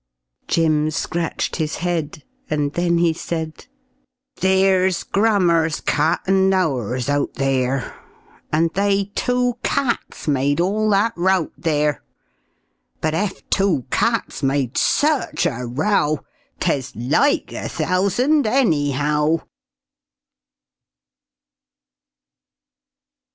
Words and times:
Jim 0.47 0.89
scratched 0.89 1.57
his 1.57 1.75
head, 1.75 2.23
And 2.49 2.73
then 2.73 2.97
he 2.97 3.13
said 3.13 3.67
"Theere's 4.37 5.03
Grammer's 5.03 5.79
cat 5.79 6.21
and 6.25 6.51
ours 6.55 7.07
out 7.07 7.35
theere, 7.35 7.93
And 8.51 8.71
they 8.73 9.11
two 9.13 9.59
cats 9.61 10.27
made 10.27 10.59
all 10.59 10.89
that 10.89 11.13
rout 11.15 11.51
theere; 11.55 12.01
But 12.99 13.13
ef 13.13 13.47
two 13.51 13.85
cats 13.91 14.41
made 14.41 14.75
such 14.75 15.45
a 15.45 15.67
row, 15.67 16.21
'Tes 16.59 16.95
like 16.95 17.51
a 17.51 17.69
thousand, 17.69 18.47
anyhow." 18.47 19.41